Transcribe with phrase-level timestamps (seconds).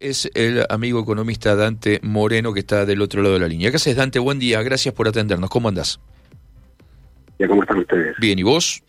[0.00, 3.70] Es el amigo economista Dante Moreno que está del otro lado de la línea.
[3.70, 4.20] ¿Qué haces, Dante?
[4.20, 5.50] Buen día, gracias por atendernos.
[5.50, 5.98] ¿Cómo andás?
[7.40, 8.14] Ya, ¿cómo están ustedes?
[8.20, 8.80] Bien, ¿y vos?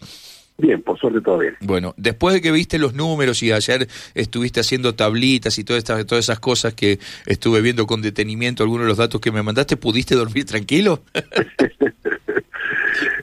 [0.59, 1.55] Bien, por suerte todo bien.
[1.61, 6.05] Bueno, después de que viste los números y ayer estuviste haciendo tablitas y todas, estas,
[6.05, 9.77] todas esas cosas que estuve viendo con detenimiento, algunos de los datos que me mandaste,
[9.77, 11.01] ¿pudiste dormir tranquilo?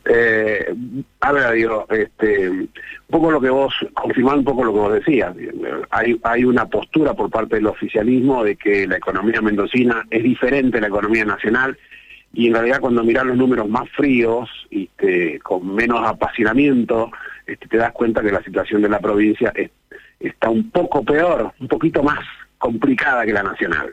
[0.05, 0.75] eh,
[1.21, 2.71] a ver, digo, este, un
[3.09, 5.35] poco lo que vos, confirmando un poco lo que vos decías,
[5.91, 10.79] hay, hay una postura por parte del oficialismo de que la economía mendocina es diferente
[10.79, 11.77] a la economía nacional
[12.33, 17.11] y en realidad cuando mirás los números más fríos este, con menos apasionamiento,
[17.47, 19.53] este, te das cuenta que la situación de la provincia
[20.21, 22.21] está un poco peor, un poquito más
[22.59, 23.93] complicada que la nacional.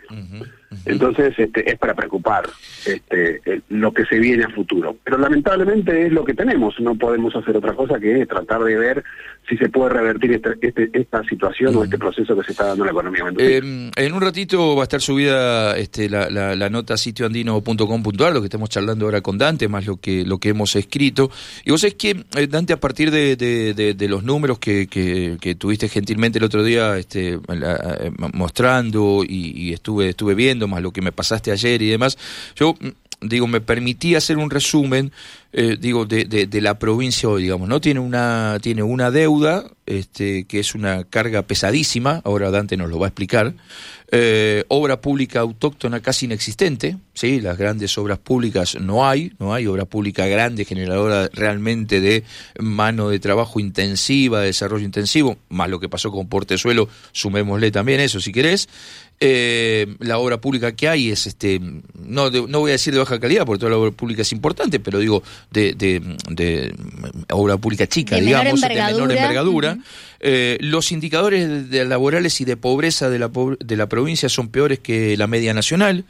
[0.86, 2.50] Entonces este, es para preocupar
[2.86, 4.96] este, lo que se viene a futuro.
[5.04, 9.04] Pero lamentablemente es lo que tenemos, no podemos hacer otra cosa que tratar de ver
[9.48, 12.84] si se puede revertir este, este esta situación o este proceso que se está dando
[12.84, 16.98] en la economía eh, en un ratito va a estar subida este, la, la, nota
[16.98, 21.30] sitioandino.com.ar, lo que estamos charlando ahora con Dante, más lo que, lo que hemos escrito.
[21.66, 25.88] Y vos es que, eh, Dante, a partir de, de, los números que, que, tuviste
[25.88, 31.02] gentilmente el otro día este, eh, mostrando y, y estuve, estuve viendo, más lo que
[31.02, 32.18] me pasaste ayer y demás,
[32.56, 32.90] yo mm,
[33.28, 35.12] digo, me permití hacer un resumen,
[35.54, 37.80] eh, digo, de, de, la provincia hoy, digamos, ¿no?
[37.80, 43.00] Tiene una, tiene una deuda, este, que es una carga pesadísima, ahora Dante nos lo
[43.00, 43.54] va a explicar,
[44.12, 47.42] eh, obra pública autóctona casi inexistente, ¿sí?
[47.42, 52.24] Las grandes obras públicas no hay, no hay obra pública grande, generadora realmente de
[52.60, 58.00] mano de trabajo intensiva, de desarrollo intensivo, más lo que pasó con Portezuelo, sumémosle también
[58.00, 58.68] eso si querés,
[59.20, 61.58] eh, la obra pública que hay es, este,
[61.94, 64.82] no, no voy a decir de baja calidad, porque toda la obra pública es importante,
[64.82, 66.76] pero digo, de, de,
[67.30, 69.78] obra pública chica, digamos, de menor envergadura.
[70.20, 74.80] Eh, los indicadores de, laborales y de pobreza de la, de la provincia son peores
[74.80, 76.06] que la media nacional.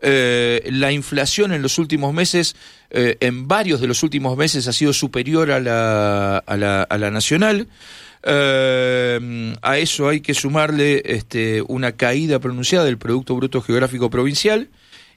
[0.00, 2.56] Eh, la inflación en los últimos meses,
[2.90, 7.10] en varios de los últimos meses, ha sido superior a la, a la, a la
[7.10, 7.68] nacional.
[8.28, 14.68] Eh, a eso hay que sumarle este, una caída pronunciada del Producto Bruto Geográfico Provincial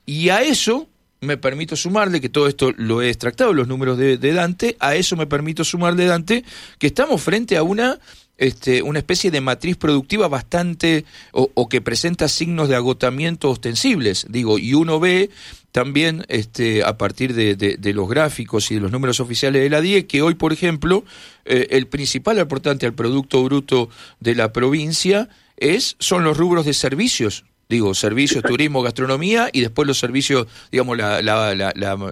[0.05, 0.87] y a eso
[1.21, 5.15] me permito sumarle, que todo esto lo he extractado, los números de, Dante, a eso
[5.15, 6.45] me permito sumarle, Dante,
[6.77, 7.99] que estamos frente a una
[8.39, 14.57] este, una especie de matriz productiva bastante o, que presenta signos de agotamiento ostensibles, digo,
[14.57, 15.29] y uno ve
[15.73, 20.07] también este, a partir de, los gráficos y de los números oficiales de la DIE
[20.07, 21.03] que hoy, por ejemplo,
[21.43, 23.89] eh, el principal aportante al Producto Bruto
[24.21, 25.27] de la provincia
[25.57, 30.97] es, son los rubros de servicios, digo, servicios, turismo, gastronomía y después los servicios, digamos,
[30.97, 31.19] la,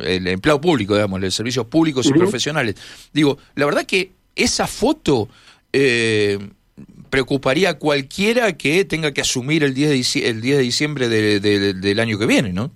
[0.03, 2.75] el empleo público, digamos, los servicios públicos y profesionales.
[3.13, 5.29] Digo, la verdad que esa foto
[5.79, 6.39] eh,
[7.11, 11.99] preocuparía a cualquiera que tenga que asumir el 10 de, el 10 de diciembre del
[11.99, 12.71] año que viene, ¿no?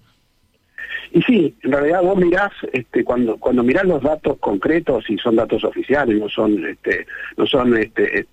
[1.14, 5.36] Y sí, en realidad vos mirás, este, cuando cuando mirás los datos concretos y son
[5.36, 8.28] datos oficiales, no son este, no son este,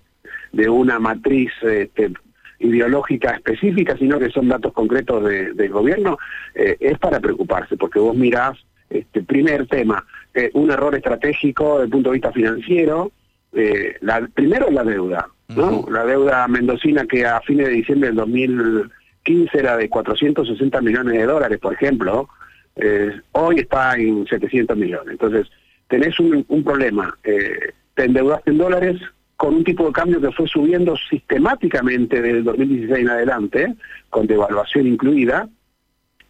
[0.53, 2.13] de una matriz este,
[2.59, 6.17] ideológica específica, sino que son datos concretos del gobierno,
[6.53, 8.57] eh, es para preocuparse, porque vos mirás,
[8.89, 13.11] este, primer tema, eh, un error estratégico desde el punto de vista financiero,
[13.53, 15.85] eh, la, primero la deuda, ¿no?
[15.89, 21.25] La deuda mendocina que a fines de diciembre del 2015 era de 460 millones de
[21.25, 22.29] dólares, por ejemplo,
[22.75, 25.11] eh, hoy está en 700 millones.
[25.11, 25.47] Entonces,
[25.87, 29.01] tenés un, un problema, eh, te endeudaste en dólares
[29.35, 33.75] con un tipo de cambio que fue subiendo sistemáticamente desde el 2016 en adelante,
[34.09, 35.47] con devaluación incluida,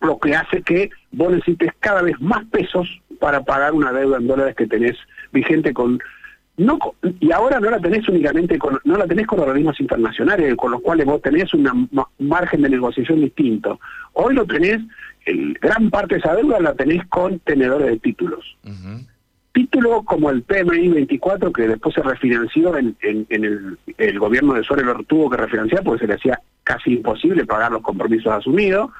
[0.01, 4.27] lo que hace que vos necesites cada vez más pesos para pagar una deuda en
[4.27, 4.95] dólares que tenés
[5.31, 5.99] vigente con
[6.59, 6.77] no
[7.21, 10.81] y ahora no la tenés únicamente con, no la tenés con organismos internacionales con los
[10.81, 11.89] cuales vos tenés un
[12.19, 13.79] margen de negociación distinto.
[14.13, 14.81] Hoy lo tenés
[15.25, 18.57] el, gran parte de esa deuda la tenés con tenedores de títulos.
[19.53, 24.63] Título como el PMI 24 que después se refinanció en, en, el, el, gobierno de
[24.63, 28.91] Suárez lo tuvo que refinanciar porque se le hacía casi imposible pagar los compromisos asumidos.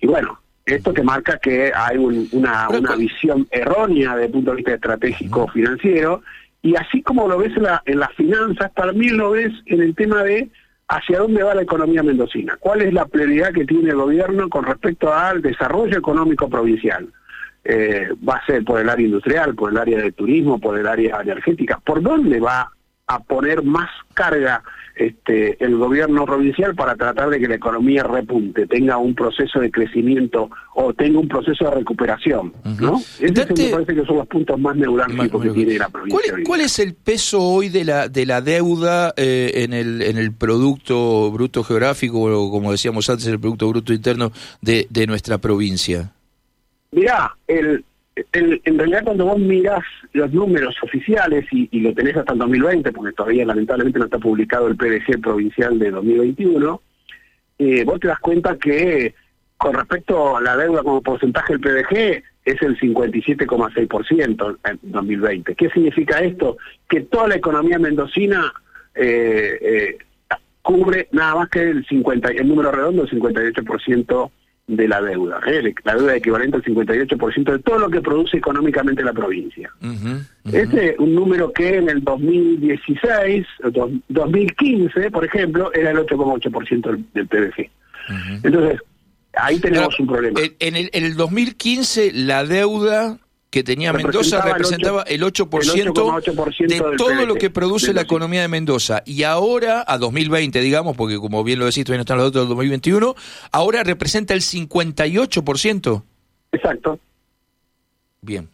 [0.00, 4.56] Y bueno esto te marca que hay una, una visión errónea desde el punto de
[4.58, 6.22] vista estratégico financiero
[6.62, 10.22] y así como lo ves en, la, las finanzas, también lo ves en el tema
[10.22, 10.50] de
[10.88, 14.64] hacia dónde va la economía mendocina, cuál es la prioridad que tiene el gobierno con
[14.64, 17.08] respecto al desarrollo económico provincial.
[17.62, 20.86] Eh, va a ser por el área industrial, por el área de turismo, por el
[20.86, 22.72] área energética, por dónde va
[23.06, 24.62] a poner más carga
[25.00, 29.70] este, el gobierno provincial para tratar de que la economía repunte, tenga un proceso de
[29.70, 33.00] crecimiento o tenga un proceso de recuperación, ¿no?
[33.18, 36.34] Esos me parece que son los puntos más neurálgicos que tiene la provincia.
[36.44, 40.32] ¿Cuál, es el peso hoy de la de la deuda eh, en el en el
[40.34, 46.12] producto bruto geográfico o como decíamos antes el producto bruto interno de, de nuestra provincia?
[46.92, 52.38] Mirá, el, en, realidad cuando vos mirás los números oficiales y, lo tenés hasta el
[52.38, 56.82] 2020, porque todavía lamentablemente no está publicado el PDG provincial de 2021,
[57.58, 59.14] eh, vos te das cuenta que
[59.56, 65.54] con respecto a la deuda como porcentaje del PDG es el 57,6% en 2020.
[65.54, 66.56] ¿Qué significa esto?
[66.88, 68.52] Que toda la economía mendocina
[68.94, 69.98] eh, eh,
[70.62, 74.30] cubre nada más que el 50, el número redondo, el 58%
[74.70, 75.74] de la deuda, ¿eh?
[75.82, 79.70] la deuda equivalente al 58% de todo lo que produce económicamente la provincia.
[80.44, 83.46] Este es un número que en el 2016,
[84.08, 87.70] 2015, por ejemplo, era el 8,8% del, del PBG.
[88.44, 88.80] Entonces,
[89.34, 90.40] ahí tenemos un problema.
[90.60, 93.18] En el, en el 2015 la deuda
[93.50, 99.02] que tenía Mendoza representaba el 8%, de todo lo que produce la economía de Mendoza.
[99.04, 102.42] Y ahora, a 2020, digamos, porque como bien lo decís, todavía no están los datos
[102.42, 103.14] del 2021,
[103.50, 106.02] ahora representa el 58%.
[106.52, 107.00] Exacto.
[108.22, 108.48] Bien.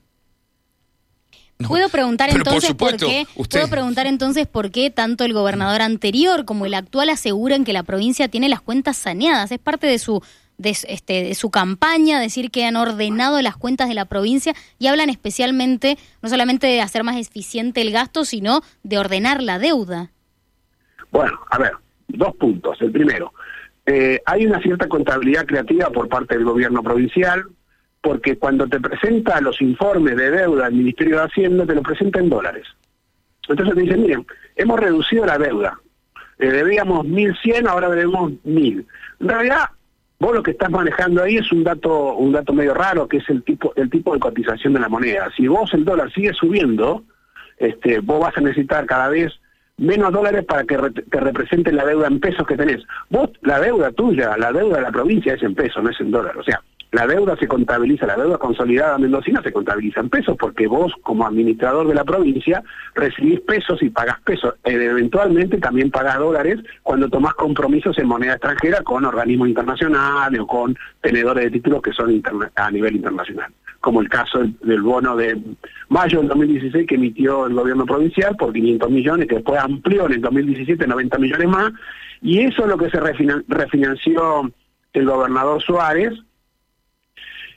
[1.67, 6.67] puedo preguntar entonces por, qué puedo preguntar entonces por qué tanto el gobernador anterior como
[6.67, 10.23] el actual aseguran que la provincia tiene las cuentas saneadas es parte de su
[10.59, 14.87] de, este, de su campaña, decir que han ordenado las cuentas de la provincia y
[14.87, 20.11] hablan especialmente no solamente de hacer más eficiente el gasto, sino de ordenar la deuda.
[21.11, 21.73] Bueno, a ver,
[22.09, 22.81] dos puntos.
[22.81, 23.33] El primero,
[23.87, 27.45] eh, hay una cierta contabilidad creativa por parte del gobierno provincial,
[28.01, 32.21] porque cuando te presenta los informes de deuda del Ministerio de Hacienda, te lo presenta
[32.21, 32.67] en dólares.
[33.49, 34.27] Entonces te dicen, miren,
[34.57, 35.79] hemos reducido la deuda.
[36.39, 38.85] Eh, debíamos 1.100, ahora debemos 1.000.
[39.21, 39.71] En realidad,
[40.19, 43.29] Vos lo que estás manejando ahí es un dato un dato medio raro, que es
[43.29, 45.31] el tipo el tipo de cotización de la moneda.
[45.37, 47.05] Si vos el dólar sigue subiendo,
[47.59, 49.33] este, vos vas a necesitar cada vez
[49.79, 52.83] menos dólares para que te represente la deuda en pesos que tenés.
[53.11, 56.11] Vos, la deuda tuya, la deuda de la provincia es en pesos, no es en
[56.11, 56.37] dólar.
[56.39, 56.43] O
[56.97, 61.27] la deuda se contabiliza, la deuda consolidada mendocina se contabiliza en pesos porque vos como
[61.27, 62.63] administrador de la provincia
[62.95, 64.55] recibís pesos y pagás pesos.
[64.65, 70.47] E, eventualmente también pagás dólares cuando tomás compromisos en moneda extranjera con organismos internacionales o
[70.47, 72.23] con tenedores de títulos que son
[72.55, 75.39] a nivel internacional, como el caso del, bono de
[75.91, 80.13] mayo del 2016 que emitió el gobierno provincial por 500 millones, que después amplió en
[80.15, 81.73] el 2017 90 millones más,
[82.23, 84.51] y eso es lo que se refinanció
[84.95, 86.15] el gobernador Suárez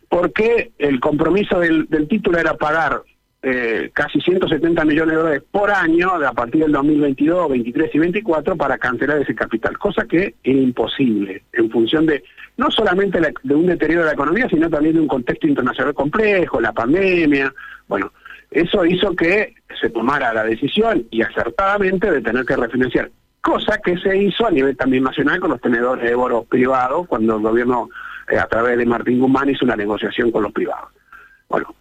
[0.10, 3.04] porque el compromiso del, título era pagar
[3.42, 8.58] eh, casi 170 millones de dólares por año a partir del 2022, 23 y 24
[8.58, 12.24] para cancelar ese capital, cosa que es imposible en función de
[12.58, 16.60] no solamente de un deterioro de la economía, sino también de un contexto internacional complejo,
[16.60, 17.54] la pandemia,
[17.88, 18.12] bueno,
[18.52, 23.98] eso hizo que se tomara la decisión y acertadamente de tener que refinanciar, cosa que
[24.00, 27.90] se hizo a nivel también nacional con los tenedores de bonos privados cuando el gobierno
[28.38, 30.90] a través de Martín Guzmán hizo una negociación con los privados.
[31.48, 31.74] Bueno,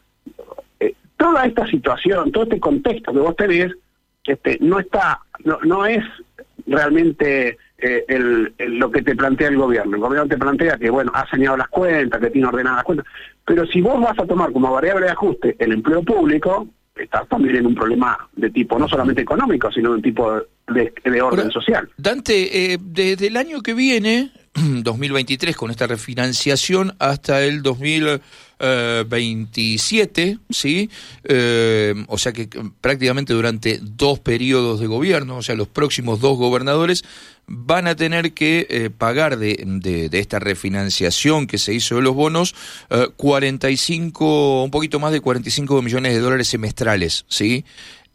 [0.80, 3.72] eh, toda esta situación, todo este contexto que vos tenés,
[4.24, 6.04] este, no está, no, no es
[6.66, 9.96] realmente eh, el, lo que te plantea el gobierno.
[9.96, 13.06] El gobierno te plantea que, bueno, ha saneado las cuentas, que tiene ordenadas las cuentas,
[13.44, 16.66] pero si vos vas a tomar como variable de ajuste el empleo público,
[16.96, 21.50] estás también en un problema de tipo no solamente económico, sino de tipo de, orden
[21.50, 21.88] social.
[21.96, 30.90] Dante, eh, desde el año que viene, 2023 con esta refinanciación hasta el 2027, ¿sí?
[31.24, 32.48] Eh, o sea que
[32.80, 37.04] prácticamente durante dos periodos de gobierno, o sea, los próximos dos gobernadores
[37.46, 42.14] van a tener que eh, pagar de, de, esta refinanciación que se hizo de los
[42.14, 42.54] bonos
[43.16, 47.64] 45, eh, un poquito más de 45 millones de dólares semestrales, ¿sí?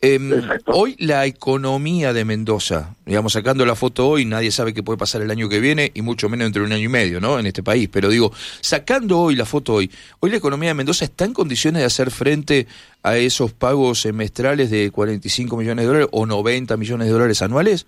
[0.05, 0.33] Em,
[0.65, 5.21] hoy la economía de Mendoza, digamos, sacando la foto hoy, nadie sabe qué puede pasar
[5.21, 7.39] el año que viene y mucho menos entre un año y medio, ¿no?
[7.39, 7.87] En este país.
[7.87, 11.83] Pero digo, sacando hoy la foto hoy, hoy la economía de Mendoza está en condiciones
[11.83, 12.67] de hacer frente
[13.01, 17.87] a esos pagos semestrales de 45 millones de dólares o 90 millones de dólares anuales.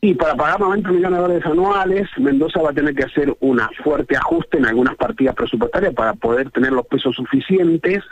[0.00, 3.60] Y para pagar 90 millones de dólares anuales, Mendoza va a tener que hacer un
[3.82, 8.02] fuerte ajuste en algunas partidas presupuestarias para poder tener los pesos suficientes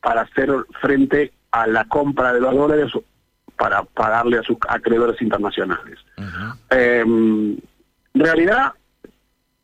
[0.00, 0.50] para hacer
[0.80, 2.92] frente a la compra de los dólares
[3.56, 5.98] para pagarle a sus acreedores internacionales.
[6.70, 7.52] Em,
[8.14, 8.72] en realidad,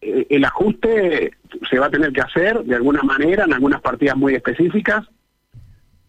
[0.01, 1.33] eh, el ajuste
[1.69, 5.05] se va a tener que hacer de alguna manera en algunas partidas muy específicas,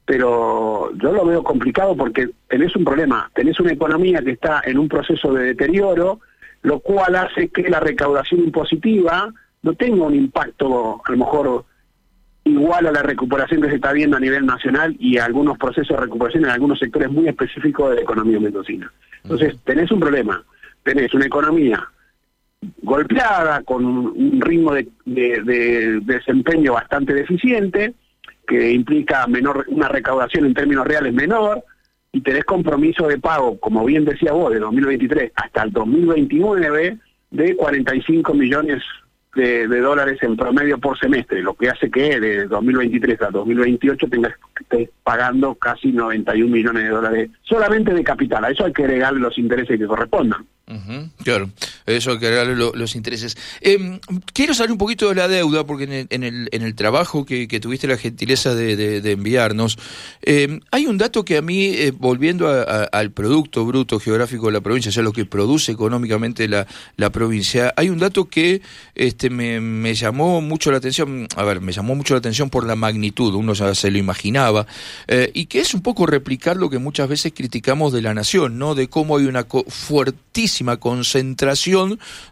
[0.05, 4.77] pero yo lo veo complicado porque tenés un problema, tenés una economía que está en
[4.77, 6.19] un proceso de deterioro,
[6.61, 11.65] lo cual hace que la recaudación impositiva no tenga un impacto a lo mejor
[12.49, 15.95] igual a la recuperación que se está viendo a nivel nacional y a algunos procesos
[15.95, 18.91] de recuperación en algunos sectores muy específicos de la economía mendocina.
[19.23, 20.43] Entonces, tenés un problema,
[20.83, 21.87] tenés una economía
[22.81, 27.93] golpeada, con un ritmo de, desempeño bastante deficiente,
[28.47, 31.63] que implica menor una recaudación en términos reales menor,
[32.11, 36.97] y tenés compromiso de pago, como bien decía vos, de 2023 hasta el 2029
[37.29, 38.83] de 45 millones
[39.39, 44.33] de, dólares en promedio por semestre, lo que hace que de 2023 a 2028 tengas
[44.59, 48.43] estés pagando casi 91 millones de dólares solamente de capital.
[48.45, 50.45] A eso hay que agregarle los intereses que correspondan
[51.23, 51.49] claro,
[51.97, 53.37] eso que agregarle los intereses.
[53.61, 53.99] Em,
[54.33, 57.25] quiero saber un poquito de la deuda, porque en el, en el, en el trabajo
[57.25, 59.77] que, tuviste la gentileza de, enviarnos,
[60.21, 64.61] em, hay un dato que a mí, eh, volviendo al Producto Bruto Geográfico de la
[64.61, 66.67] provincia, o sea, lo que produce económicamente la,
[66.97, 68.61] la provincia, hay un dato que
[68.95, 72.65] este, me, me, llamó mucho la atención, a ver, me llamó mucho la atención por
[72.65, 74.67] la magnitud, uno ya se lo imaginaba,
[75.07, 78.57] eh, y que es un poco replicar lo que muchas veces criticamos de la nación,
[78.57, 78.75] ¿no?
[78.75, 81.78] De cómo hay una fuertísima concentración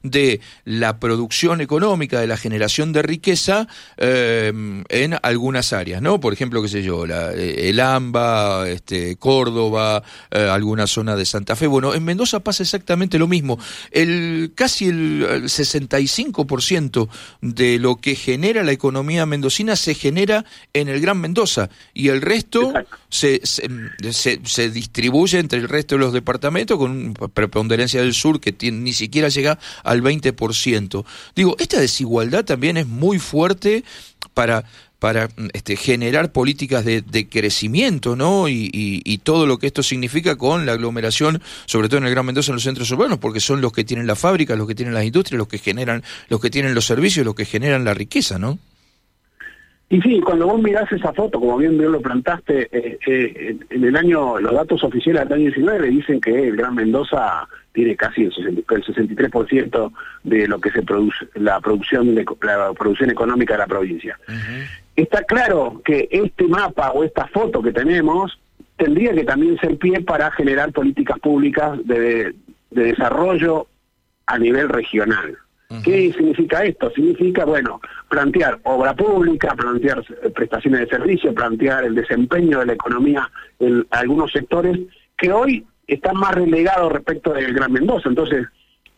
[0.04, 4.52] de la producción económica, de la generación de riqueza eh,
[4.90, 6.20] en algunas áreas, ¿no?
[6.20, 11.56] Por ejemplo, qué sé yo, eh, el AMBA, este, Córdoba, eh, alguna zona de Santa
[11.56, 11.68] Fe.
[11.68, 13.60] Bueno, en Mendoza pasa exactamente lo mismo.
[13.92, 17.10] El, casi el, 65%
[17.42, 22.22] de lo que genera la economía mendocina se genera en el Gran Mendoza y el
[22.22, 22.74] resto
[23.10, 23.70] se, se,
[24.44, 29.30] se, distribuye entre el resto de los departamentos con preponderancia del sur que ni siquiera
[29.38, 31.06] llega al 20%.
[31.36, 33.84] Digo, esta desigualdad también es muy fuerte
[34.34, 34.66] para
[35.00, 38.50] para este, generar políticas de, crecimiento, ¿no?
[38.50, 42.52] Y, todo lo que esto significa con la aglomeración, sobre todo en el Gran Mendoza,
[42.52, 45.04] en los centros urbanos, porque son los que tienen la fábrica, los que tienen las
[45.04, 48.58] industrias, los que generan, los que tienen los servicios, los que generan la riqueza, ¿no?
[49.90, 53.96] Y sí, cuando vos mirás esa foto, como bien, lo plantaste, eh, eh, en el
[53.96, 58.32] año, los datos oficiales del año 19 dicen que el Gran Mendoza tiene casi el,
[58.32, 59.92] 63%
[60.24, 64.20] de lo que se produce, la producción de la producción económica de la provincia.
[64.96, 68.38] Está claro que este mapa o esta foto que tenemos
[68.76, 72.34] tendría que también ser pie para generar políticas públicas de
[72.72, 73.68] desarrollo
[74.26, 75.38] a nivel regional.
[75.84, 76.90] ¿Qué significa esto?
[76.92, 80.02] Significa, bueno, plantear obra pública, plantear
[80.34, 84.80] prestaciones de servicio, plantear el desempeño de la economía en algunos sectores
[85.18, 88.08] que hoy están más relegados respecto del Gran Mendoza.
[88.08, 88.48] Entonces,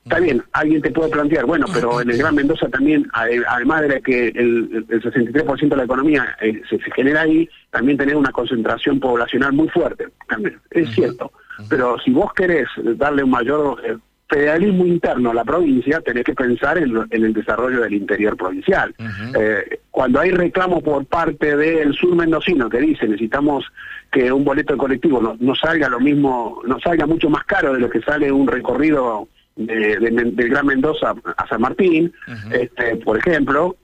[0.04, 4.02] está bien, alguien te puede plantear, bueno, pero en el Gran Mendoza también, además de
[4.02, 9.54] que el, 63% de la economía eh, se, genera ahí, también tener una concentración poblacional
[9.54, 10.08] muy fuerte.
[10.28, 11.32] También, es cierto.
[11.68, 13.98] Pero si vos querés darle un mayor eh,
[14.30, 18.94] federalismo interno a la provincia, tenés que pensar en, el desarrollo del interior provincial.
[19.38, 23.66] Eh, cuando hay reclamo por parte del sur mendocino que dice necesitamos
[24.12, 27.80] que un boleto de colectivo no, salga lo mismo, no salga mucho más caro de
[27.80, 32.14] lo que sale un recorrido de, del Gran Mendoza a San Martín,
[32.52, 33.76] este, por ejemplo,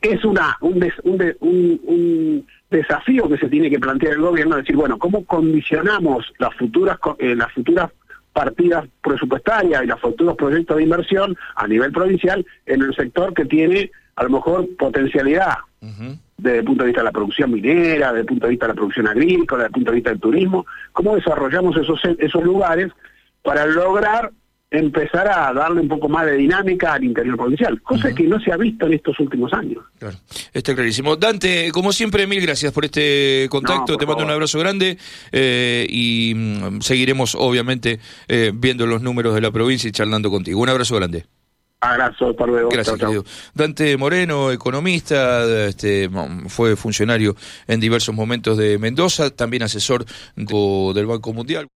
[0.00, 0.90] es una un,
[1.40, 6.98] un, desafío que se tiene que plantear el gobierno, decir, bueno, ¿cómo condicionamos las futuras,
[7.18, 7.90] eh, las futuras
[8.32, 13.44] partidas presupuestarias y los futuros proyectos de inversión a nivel provincial en el sector que
[13.44, 15.54] tiene a lo mejor potencialidad.
[16.36, 18.72] Desde el punto de vista de la producción minera, desde el punto de vista de
[18.72, 22.92] la producción agrícola, desde el punto de vista del turismo, cómo desarrollamos esos, esos lugares
[23.42, 24.30] para lograr
[24.70, 28.52] empezar a darle un poco más de dinámica al interior provincial, cosa que no se
[28.52, 29.82] ha visto en estos últimos años.
[29.98, 30.16] Claro,
[30.52, 31.16] está clarísimo.
[31.16, 34.96] Dante, como siempre, mil gracias por este contacto, te mando un abrazo grande
[35.32, 37.98] eh, y mm, seguiremos, obviamente,
[38.28, 40.60] eh, viendo los números de la provincia y charlando contigo.
[40.60, 41.26] Un abrazo grande.
[41.82, 42.68] Abrazo, hasta luego.
[42.68, 42.98] Gracias,
[43.54, 46.10] Dante Moreno, economista, este,
[46.48, 47.34] fue funcionario
[47.66, 50.04] en diversos momentos de Mendoza, también asesor
[50.36, 51.70] del Banco Mundial.